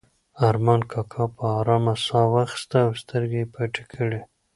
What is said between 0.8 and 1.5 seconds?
کاکا په